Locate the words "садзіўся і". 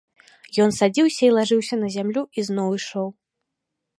0.77-1.29